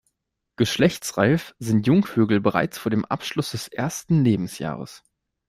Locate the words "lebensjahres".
4.23-5.03